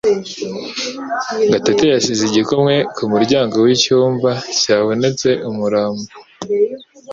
Gatete 1.51 1.83
yasize 1.93 2.21
igikumwe 2.27 2.75
ku 2.95 3.03
muryango 3.11 3.55
wicyumba 3.65 4.31
cyabonetse 4.59 5.29
umurambo 5.49 6.09